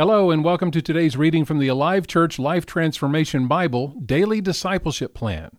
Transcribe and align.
Hello, 0.00 0.30
and 0.30 0.42
welcome 0.42 0.70
to 0.70 0.80
today's 0.80 1.18
reading 1.18 1.44
from 1.44 1.58
the 1.58 1.68
Alive 1.68 2.06
Church 2.06 2.38
Life 2.38 2.64
Transformation 2.64 3.46
Bible 3.46 3.88
Daily 4.02 4.40
Discipleship 4.40 5.12
Plan. 5.12 5.50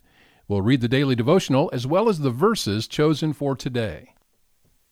We'll 0.48 0.64
read 0.64 0.82
the 0.82 0.88
daily 0.88 1.14
devotional 1.14 1.69
as 1.71 1.85
well 1.85 2.10
as 2.10 2.17
the 2.21 2.32
verses 2.32 2.88
chosen 2.88 3.33
for 3.33 3.56
today. 3.56 4.16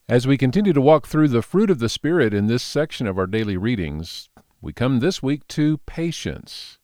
As 0.08 0.28
we 0.28 0.38
continue 0.38 0.72
to 0.72 0.80
walk 0.80 1.08
through 1.08 1.30
the 1.30 1.42
fruit 1.42 1.72
of 1.72 1.80
the 1.80 1.90
Spirit 1.90 2.32
in 2.32 2.46
this 2.46 2.62
section 2.62 3.08
of 3.08 3.18
our 3.18 3.26
daily 3.26 3.58
readings, 3.58 4.30
we 4.62 4.72
come 4.72 5.00
this 5.00 5.24
week 5.24 5.48
to 5.48 5.80
patience. 5.80 6.78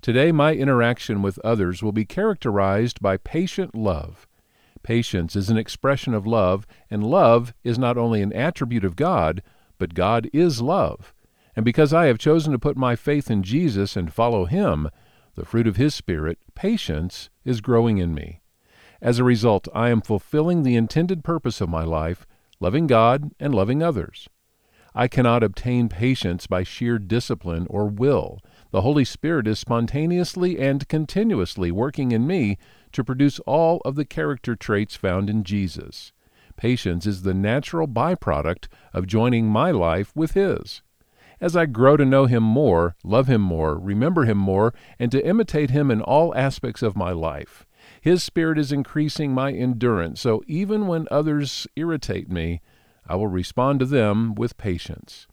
Today, 0.00 0.32
my 0.32 0.54
interaction 0.54 1.20
with 1.20 1.38
others 1.40 1.82
will 1.82 1.92
be 1.92 2.06
characterized 2.06 3.02
by 3.02 3.18
patient 3.18 3.74
love. 3.74 4.26
Patience 4.82 5.36
is 5.36 5.50
an 5.50 5.58
expression 5.58 6.14
of 6.14 6.26
love, 6.26 6.66
and 6.90 7.04
love 7.04 7.52
is 7.62 7.78
not 7.78 7.98
only 7.98 8.22
an 8.22 8.32
attribute 8.32 8.82
of 8.82 8.96
God, 8.96 9.42
but 9.76 9.92
God 9.92 10.30
is 10.32 10.62
love. 10.62 11.12
And 11.54 11.64
because 11.64 11.92
I 11.92 12.06
have 12.06 12.18
chosen 12.18 12.52
to 12.52 12.58
put 12.58 12.76
my 12.76 12.96
faith 12.96 13.30
in 13.30 13.42
Jesus 13.42 13.96
and 13.96 14.12
follow 14.12 14.46
Him, 14.46 14.88
the 15.34 15.44
fruit 15.44 15.66
of 15.66 15.76
His 15.76 15.94
Spirit, 15.94 16.38
patience, 16.54 17.28
is 17.44 17.60
growing 17.60 17.98
in 17.98 18.14
me. 18.14 18.40
As 19.00 19.18
a 19.18 19.24
result, 19.24 19.68
I 19.74 19.90
am 19.90 20.00
fulfilling 20.00 20.62
the 20.62 20.76
intended 20.76 21.24
purpose 21.24 21.60
of 21.60 21.68
my 21.68 21.84
life, 21.84 22.26
loving 22.60 22.86
God 22.86 23.32
and 23.40 23.54
loving 23.54 23.82
others. 23.82 24.28
I 24.94 25.08
cannot 25.08 25.42
obtain 25.42 25.88
patience 25.88 26.46
by 26.46 26.62
sheer 26.62 26.98
discipline 26.98 27.66
or 27.68 27.86
will. 27.86 28.40
The 28.70 28.82
Holy 28.82 29.04
Spirit 29.04 29.46
is 29.46 29.58
spontaneously 29.58 30.58
and 30.58 30.86
continuously 30.88 31.70
working 31.70 32.12
in 32.12 32.26
me 32.26 32.58
to 32.92 33.02
produce 33.02 33.40
all 33.40 33.80
of 33.84 33.94
the 33.94 34.04
character 34.04 34.54
traits 34.54 34.94
found 34.94 35.28
in 35.28 35.44
Jesus. 35.44 36.12
Patience 36.56 37.06
is 37.06 37.22
the 37.22 37.34
natural 37.34 37.88
byproduct 37.88 38.68
of 38.92 39.06
joining 39.06 39.46
my 39.46 39.70
life 39.70 40.12
with 40.14 40.32
His 40.32 40.82
as 41.42 41.56
I 41.56 41.66
grow 41.66 41.96
to 41.96 42.04
know 42.04 42.26
Him 42.26 42.44
more, 42.44 42.94
love 43.02 43.26
Him 43.26 43.40
more, 43.40 43.76
remember 43.76 44.24
Him 44.24 44.38
more, 44.38 44.72
and 44.98 45.10
to 45.10 45.26
imitate 45.26 45.70
Him 45.70 45.90
in 45.90 46.00
all 46.00 46.34
aspects 46.36 46.82
of 46.82 46.96
my 46.96 47.10
life. 47.10 47.66
His 48.00 48.22
Spirit 48.22 48.58
is 48.58 48.70
increasing 48.70 49.34
my 49.34 49.52
endurance, 49.52 50.20
so 50.20 50.42
even 50.46 50.86
when 50.86 51.08
others 51.10 51.66
irritate 51.74 52.30
me, 52.30 52.60
I 53.08 53.16
will 53.16 53.26
respond 53.26 53.80
to 53.80 53.86
them 53.86 54.36
with 54.36 54.56
patience. 54.56 55.26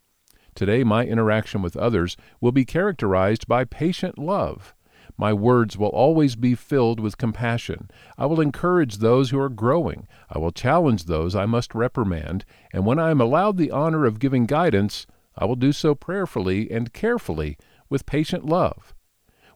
Today, 0.56 0.82
my 0.82 1.06
interaction 1.06 1.62
with 1.62 1.76
others 1.76 2.16
will 2.40 2.50
be 2.50 2.64
characterized 2.64 3.46
by 3.46 3.64
patient 3.64 4.18
love. 4.18 4.74
My 5.16 5.32
words 5.32 5.78
will 5.78 5.88
always 5.88 6.34
be 6.34 6.56
filled 6.56 6.98
with 6.98 7.18
compassion. 7.18 7.88
I 8.18 8.26
will 8.26 8.40
encourage 8.40 8.96
those 8.96 9.30
who 9.30 9.38
are 9.38 9.48
growing. 9.48 10.08
I 10.28 10.38
will 10.38 10.50
challenge 10.50 11.04
those 11.04 11.36
I 11.36 11.46
must 11.46 11.72
reprimand. 11.72 12.44
And 12.72 12.84
when 12.84 12.98
I 12.98 13.10
am 13.10 13.20
allowed 13.20 13.58
the 13.58 13.70
honor 13.70 14.06
of 14.06 14.18
giving 14.18 14.46
guidance, 14.46 15.06
I 15.36 15.44
will 15.44 15.56
do 15.56 15.72
so 15.72 15.94
prayerfully 15.94 16.70
and 16.70 16.92
carefully 16.92 17.56
with 17.88 18.06
patient 18.06 18.44
love. 18.44 18.94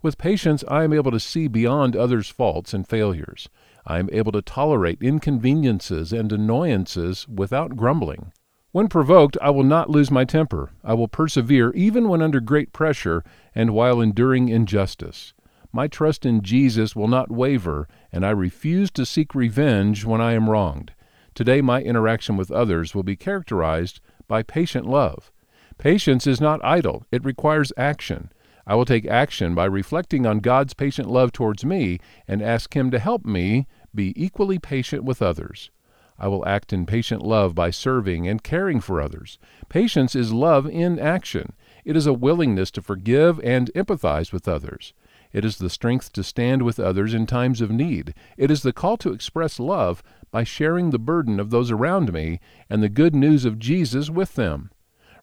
With 0.03 0.19
patience, 0.19 0.63
I 0.69 0.85
am 0.85 0.93
able 0.93 1.11
to 1.11 1.19
see 1.19 1.49
beyond 1.49 1.97
others' 1.97 2.29
faults 2.29 2.75
and 2.75 2.87
failures. 2.87 3.49
I 3.87 3.99
am 3.99 4.09
able 4.13 4.33
to 4.33 4.43
tolerate 4.43 5.03
inconveniences 5.03 6.13
and 6.13 6.31
annoyances 6.31 7.27
without 7.27 7.77
grumbling. 7.77 8.33
When 8.73 8.89
provoked, 8.89 9.39
I 9.41 9.51
will 9.51 9.65
not 9.65 9.89
lose 9.89 10.11
my 10.11 10.25
temper. 10.25 10.73
I 10.83 10.95
will 10.95 11.09
persevere 11.09 11.71
even 11.73 12.09
when 12.09 12.23
under 12.23 12.41
great 12.41 12.73
pressure 12.73 13.23
and 13.55 13.71
while 13.71 14.01
enduring 14.01 14.49
injustice. 14.49 15.33
My 15.73 15.89
trust 15.89 16.27
in 16.27 16.43
Jesus 16.43 16.95
will 16.95 17.09
not 17.09 17.31
waver, 17.31 17.89
and 18.13 18.27
I 18.27 18.31
refuse 18.31 18.91
to 18.93 19.07
seek 19.07 19.35
revenge 19.35 20.05
when 20.05 20.21
I 20.21 20.33
am 20.33 20.51
wronged. 20.51 20.93
Today, 21.35 21.61
my 21.61 21.83
interaction 21.83 22.37
with 22.37 22.51
others 22.51 22.95
will 22.95 23.03
be 23.03 23.17
characterized 23.17 24.01
by 24.29 24.43
patient 24.43 24.87
love. 24.87 25.33
Patience 25.79 26.27
is 26.27 26.41
not 26.41 26.65
idle, 26.65 27.05
it 27.11 27.25
requires 27.25 27.73
action. 27.77 28.31
I 28.67 28.75
will 28.75 28.85
take 28.85 29.07
action 29.07 29.55
by 29.55 29.67
reflecting 29.67 30.25
on 30.25 30.39
God's 30.39 30.73
patient 30.73 31.11
love 31.11 31.33
towards 31.33 31.65
me 31.65 31.99
and 32.27 32.41
ask 32.41 32.75
Him 32.75 32.91
to 32.93 32.99
help 32.99 33.25
me 33.27 33.67
be 33.95 34.15
equally 34.17 34.59
patient 34.59 35.05
with 35.05 35.21
others. 35.21 35.71
I 36.19 36.29
will 36.29 36.47
act 36.47 36.73
in 36.73 36.87
patient 36.87 37.23
love 37.23 37.55
by 37.55 37.71
serving 37.71 38.29
and 38.29 38.43
caring 38.43 38.81
for 38.81 39.03
others. 39.03 39.39
Patience 39.69 40.15
is 40.15 40.33
love 40.33 40.67
in 40.67 40.99
action. 40.99 41.55
It 41.85 41.97
is 41.97 42.07
a 42.07 42.15
willingness 42.15 42.71
to 42.73 42.83
forgive 42.83 43.41
and 43.41 43.71
empathize 43.75 44.33
with 44.33 44.47
others. 44.47 44.95
It 45.33 45.45
is 45.45 45.59
the 45.59 45.69
strength 45.69 46.13
to 46.13 46.23
stand 46.23 46.63
with 46.63 46.79
others 46.79 47.13
in 47.13 47.27
times 47.27 47.61
of 47.61 47.71
need. 47.71 48.15
It 48.37 48.51
is 48.51 48.63
the 48.63 48.73
call 48.73 48.97
to 48.99 49.13
express 49.13 49.59
love 49.59 50.03
by 50.31 50.45
sharing 50.45 50.91
the 50.91 50.99
burden 51.01 51.41
of 51.41 51.51
those 51.51 51.73
around 51.73 52.13
me 52.13 52.39
and 52.71 52.83
the 52.83 52.89
good 52.89 53.15
news 53.15 53.45
of 53.45 53.59
Jesus 53.59 54.09
with 54.09 54.37
them 54.37 54.71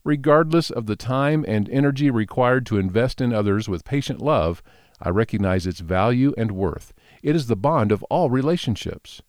regardless 0.03 0.69
of 0.69 0.85
the 0.85 0.95
time 0.95 1.45
and 1.47 1.69
energy 1.69 2.09
required 2.09 2.65
to 2.65 2.77
invest 2.77 3.21
in 3.21 3.33
others 3.33 3.69
with 3.69 3.85
patient 3.85 4.21
love, 4.21 4.63
I 5.01 5.09
recognize 5.09 5.65
its 5.65 5.79
value 5.79 6.33
and 6.37 6.51
worth. 6.51 6.93
It 7.23 7.35
is 7.35 7.47
the 7.47 7.55
bond 7.55 7.91
of 7.91 8.03
all 8.03 8.29
relationships. 8.29 9.21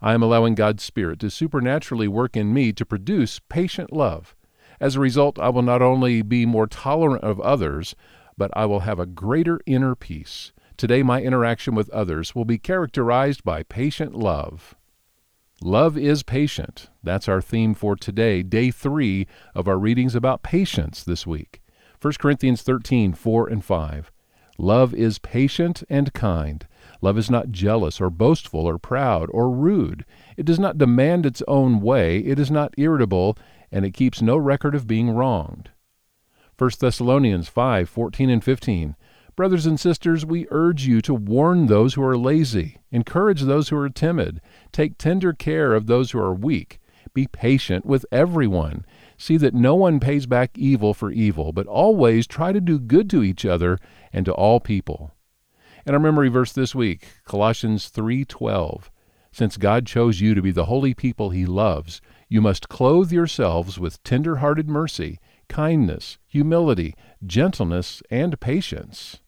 I 0.00 0.14
am 0.14 0.22
allowing 0.22 0.56
God's 0.56 0.82
Spirit 0.82 1.20
to 1.20 1.30
supernaturally 1.30 2.08
work 2.08 2.36
in 2.36 2.52
me 2.52 2.72
to 2.72 2.84
produce 2.84 3.40
patient 3.48 3.92
love. 3.92 4.34
As 4.80 4.96
a 4.96 5.00
result, 5.00 5.38
I 5.38 5.48
will 5.48 5.62
not 5.62 5.80
only 5.80 6.22
be 6.22 6.44
more 6.44 6.66
tolerant 6.66 7.22
of 7.22 7.40
others, 7.40 7.94
but 8.36 8.50
I 8.56 8.66
will 8.66 8.80
have 8.80 8.98
a 8.98 9.06
greater 9.06 9.60
inner 9.64 9.94
peace. 9.94 10.52
Today, 10.76 11.04
my 11.04 11.22
interaction 11.22 11.76
with 11.76 11.88
others 11.90 12.34
will 12.34 12.44
be 12.44 12.58
characterized 12.58 13.44
by 13.44 13.62
patient 13.62 14.16
love. 14.16 14.74
Love 15.64 15.96
is 15.96 16.24
patient. 16.24 16.88
That's 17.04 17.28
our 17.28 17.40
theme 17.40 17.72
for 17.74 17.94
today, 17.94 18.42
day 18.42 18.72
three 18.72 19.28
of 19.54 19.68
our 19.68 19.78
readings 19.78 20.16
about 20.16 20.42
patience 20.42 21.04
this 21.04 21.24
week. 21.24 21.62
1 22.00 22.14
Corinthians 22.18 22.62
13, 22.62 23.12
4 23.12 23.48
and 23.48 23.64
5. 23.64 24.10
Love 24.58 24.92
is 24.92 25.20
patient 25.20 25.84
and 25.88 26.12
kind. 26.12 26.66
Love 27.00 27.16
is 27.16 27.30
not 27.30 27.52
jealous 27.52 28.00
or 28.00 28.10
boastful 28.10 28.66
or 28.66 28.76
proud 28.76 29.28
or 29.32 29.48
rude. 29.50 30.04
It 30.36 30.46
does 30.46 30.58
not 30.58 30.78
demand 30.78 31.24
its 31.24 31.44
own 31.46 31.80
way. 31.80 32.18
It 32.18 32.40
is 32.40 32.50
not 32.50 32.74
irritable, 32.76 33.38
and 33.70 33.84
it 33.84 33.94
keeps 33.94 34.20
no 34.20 34.36
record 34.36 34.74
of 34.74 34.88
being 34.88 35.10
wronged. 35.10 35.70
1 36.58 36.70
Thessalonians 36.80 37.46
5, 37.46 37.88
14 37.88 38.30
and 38.30 38.42
15. 38.42 38.96
Brothers 39.34 39.64
and 39.64 39.80
sisters, 39.80 40.26
we 40.26 40.46
urge 40.50 40.86
you 40.86 41.00
to 41.00 41.14
warn 41.14 41.66
those 41.66 41.94
who 41.94 42.02
are 42.02 42.18
lazy, 42.18 42.82
encourage 42.90 43.42
those 43.42 43.70
who 43.70 43.78
are 43.78 43.88
timid, 43.88 44.42
take 44.72 44.98
tender 44.98 45.32
care 45.32 45.72
of 45.72 45.86
those 45.86 46.10
who 46.10 46.18
are 46.18 46.34
weak, 46.34 46.78
be 47.14 47.26
patient 47.26 47.86
with 47.86 48.04
everyone. 48.12 48.84
See 49.16 49.38
that 49.38 49.54
no 49.54 49.74
one 49.74 50.00
pays 50.00 50.26
back 50.26 50.58
evil 50.58 50.92
for 50.92 51.10
evil, 51.10 51.52
but 51.52 51.66
always 51.66 52.26
try 52.26 52.52
to 52.52 52.60
do 52.60 52.78
good 52.78 53.08
to 53.08 53.22
each 53.22 53.46
other 53.46 53.78
and 54.12 54.26
to 54.26 54.34
all 54.34 54.60
people. 54.60 55.12
And 55.86 55.96
our 55.96 56.00
memory 56.00 56.28
verse 56.28 56.52
this 56.52 56.74
week, 56.74 57.08
Colossians 57.24 57.88
3:12. 57.88 58.90
Since 59.32 59.56
God 59.56 59.86
chose 59.86 60.20
you 60.20 60.34
to 60.34 60.42
be 60.42 60.50
the 60.50 60.66
holy 60.66 60.92
people 60.92 61.30
he 61.30 61.46
loves, 61.46 62.02
you 62.28 62.42
must 62.42 62.68
clothe 62.68 63.10
yourselves 63.10 63.78
with 63.78 64.02
tender-hearted 64.02 64.68
mercy, 64.68 65.18
kindness, 65.48 66.18
humility, 66.26 66.94
gentleness, 67.24 68.02
and 68.10 68.38
patience. 68.40 69.21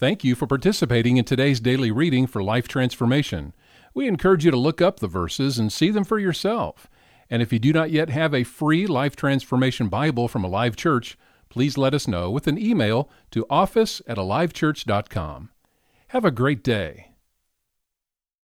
Thank 0.00 0.24
you 0.24 0.34
for 0.34 0.46
participating 0.46 1.18
in 1.18 1.26
today's 1.26 1.60
daily 1.60 1.90
reading 1.90 2.26
for 2.26 2.42
Life 2.42 2.66
Transformation. 2.66 3.52
We 3.92 4.08
encourage 4.08 4.46
you 4.46 4.50
to 4.50 4.56
look 4.56 4.80
up 4.80 4.98
the 4.98 5.06
verses 5.06 5.58
and 5.58 5.70
see 5.70 5.90
them 5.90 6.04
for 6.04 6.18
yourself. 6.18 6.88
And 7.28 7.42
if 7.42 7.52
you 7.52 7.58
do 7.58 7.70
not 7.70 7.90
yet 7.90 8.08
have 8.08 8.32
a 8.32 8.44
free 8.44 8.86
Life 8.86 9.14
Transformation 9.14 9.90
Bible 9.90 10.26
from 10.26 10.42
Alive 10.42 10.74
Church, 10.74 11.18
please 11.50 11.76
let 11.76 11.92
us 11.92 12.08
know 12.08 12.30
with 12.30 12.46
an 12.46 12.56
email 12.56 13.10
to 13.32 13.44
office 13.50 14.00
at 14.06 14.16
alivechurch.com. 14.16 15.50
Have 16.08 16.24
a 16.24 16.30
great 16.30 16.64
day. 16.64 17.09